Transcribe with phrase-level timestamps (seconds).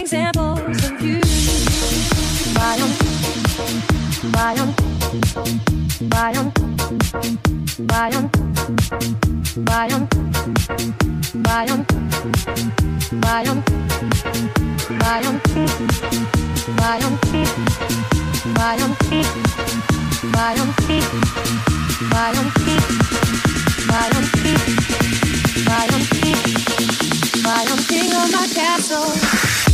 [0.00, 1.20] examples of you.
[2.54, 2.92] Why I'm,
[4.32, 4.70] why I'm,
[6.10, 7.48] why I'm, why I'm,
[7.88, 8.28] why I'm,
[9.66, 10.08] why I'm,
[11.42, 11.84] why I'm,
[13.22, 13.60] why I'm, why I'm,
[15.00, 15.20] why
[16.84, 17.22] I'm, why I'm,
[22.10, 22.48] why I'm,
[23.90, 24.24] why I'm,
[25.66, 26.04] why I'm,
[27.44, 29.73] why I'm king of my castle.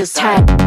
[0.00, 0.59] This time.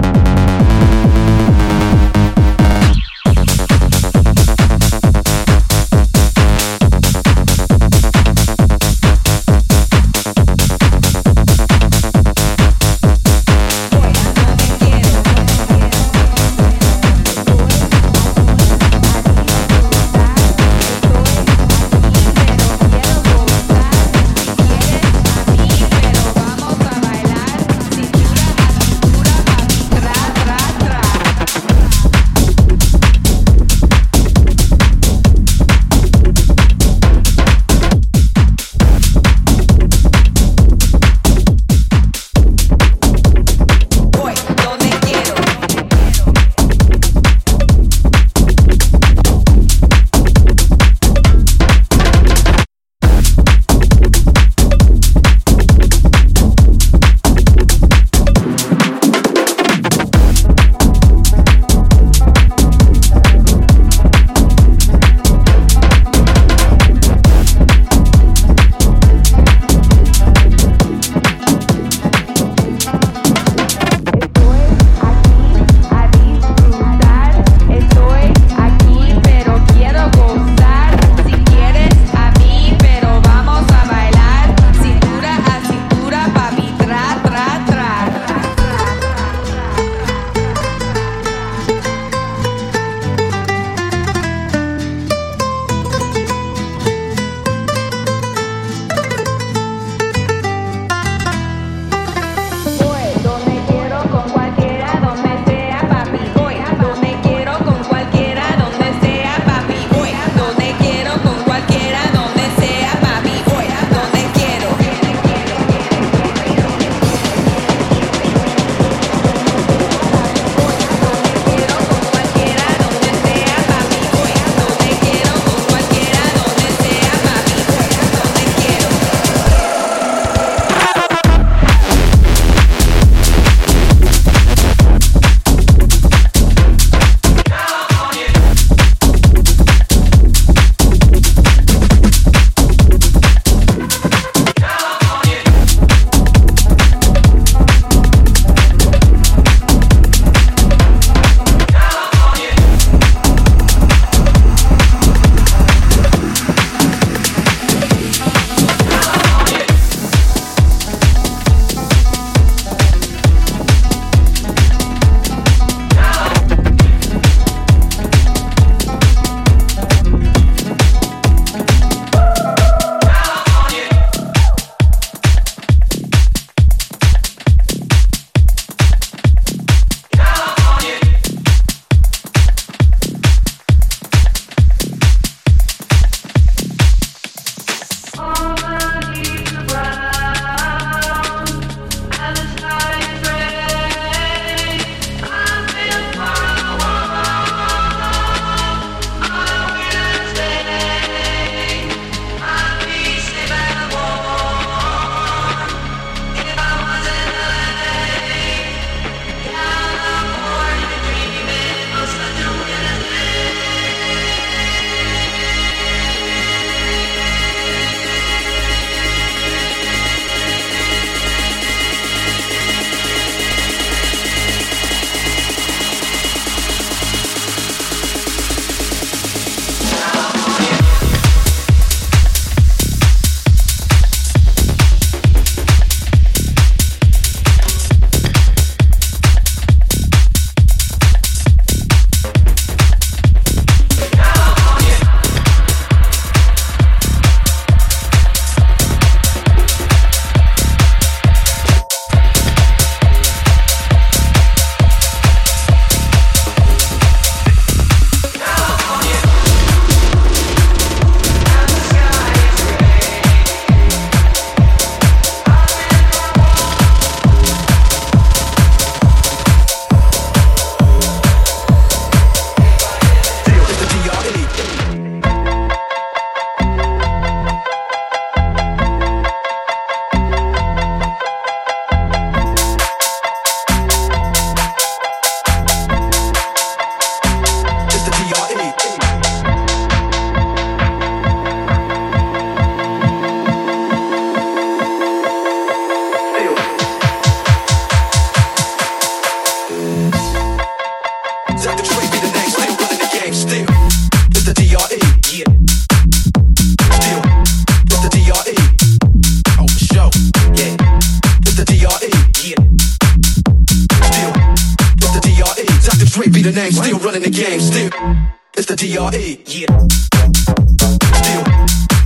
[319.04, 319.18] Yeah.
[319.18, 319.68] Still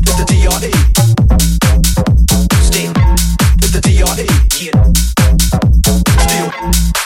[0.01, 0.71] with the DRE.
[2.63, 2.91] Still
[3.61, 4.25] with the DRE.
[6.25, 6.49] Still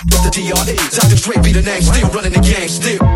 [0.07, 0.75] with the DRE.
[0.95, 1.17] Dr.
[1.21, 1.81] Dre be the name.
[1.81, 2.69] Still running the gang.
[2.69, 3.10] Still.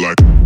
[0.00, 0.39] like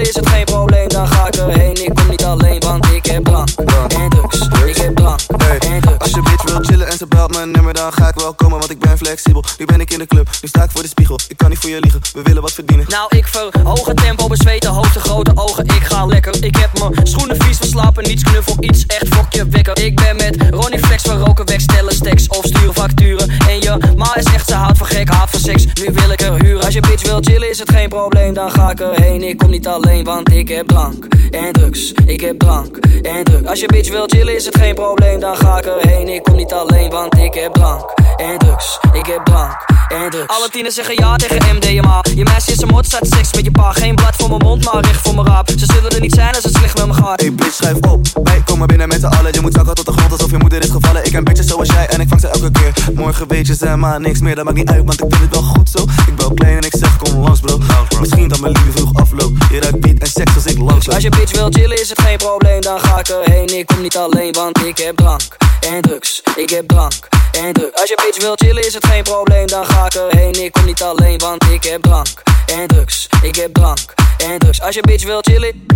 [0.00, 1.84] is het geen probleem, dan ga ik erheen.
[1.84, 4.38] Ik kom niet alleen, want ik heb drank en drugs.
[4.66, 5.20] Ik heb drank
[5.64, 5.98] en drugs.
[5.98, 8.58] Als je bitch wil chillen en ze belt mijn nummer, dan ga ik wel komen,
[8.58, 9.44] want ik ben flexibel.
[9.58, 11.18] Nu ben ik in de club, nu sta ik voor de spiegel.
[11.28, 12.86] Ik kan niet voor je liegen, we willen wat verdienen.
[12.88, 15.64] Nou, ik verhoog het tempo, bezweten, hoofd grote ogen.
[15.64, 16.44] Ik ga lekker.
[16.44, 19.78] Ik heb mijn schoenen vies van slapen, niets knuffel, iets echt fokje wekker.
[19.84, 23.30] Ik ben met Ronnie Flex, we roken weg, stellen stacks of sturen facturen.
[23.48, 25.64] En je ma is echt, ze houdt van gek, haat van seks.
[25.64, 26.49] Nu wil ik er huren.
[26.70, 29.22] Als je bitch wil chillen, is het geen probleem, dan ga ik erheen.
[29.22, 31.92] Ik kom niet alleen, want ik heb drank en drugs.
[32.06, 33.48] Ik heb drank en drugs.
[33.48, 36.08] Als je bitch wil chillen, is het geen probleem, dan ga ik erheen.
[36.08, 38.78] Ik kom niet alleen, want ik heb drank en drugs.
[38.92, 39.79] Ik heb drank
[40.26, 42.04] Alle tieners zeggen ja tegen MDMA.
[42.14, 43.72] Je meisje is een mot, staat seks met je pa.
[43.72, 45.48] Geen blad voor mijn mond, maar recht voor mijn raap.
[45.48, 47.20] Ze zullen er niet zijn als het slecht met me gaat.
[47.20, 48.06] Hey bitch, schrijf op.
[48.22, 49.32] Wij komen binnen met z'n allen.
[49.32, 51.04] Je moet zakken tot de grond alsof je moeder is gevallen.
[51.04, 52.72] Ik ken bitches zoals jij en ik vang ze elke keer.
[52.94, 54.34] Morgen weet je ze maar niks meer.
[54.34, 55.82] Dat maakt niet uit, want ik vind het wel goed zo.
[56.06, 57.58] Ik ben klein en ik zeg kom langs bro.
[58.00, 59.44] Misschien dat mijn liefde vroeg afloopt.
[59.50, 60.88] Je ruikt beat en seks als ik langs.
[60.88, 63.58] Als je bitch wil chillen is het geen probleem, dan ga ik erheen.
[63.58, 66.22] Ik kom niet alleen, want ik heb drank en drugs.
[66.36, 67.80] Ik heb drank en drugs.
[67.80, 70.44] Als je een beetje wil chillen is het geen probleem, dan ga ik erheen.
[70.44, 73.08] Ik kom niet alleen, want ik heb drank en drugs.
[73.22, 74.60] Ik heb drank en drugs.
[74.60, 75.66] Als je bitch wil chillen,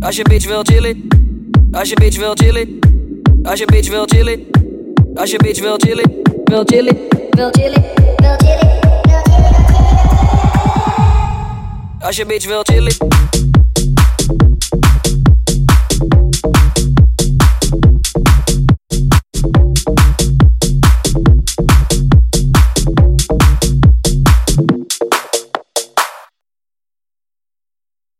[0.00, 1.08] als je bitch wil chillen,
[1.72, 2.78] als je bitch wil chillen,
[3.42, 4.46] als je bitch wil chillen,
[5.14, 6.98] als je bitch wil chillen, wil chillen,
[7.30, 7.84] wil chillen,
[8.16, 8.78] wilt chillen.
[12.00, 12.94] Als je bitch wilt chillen.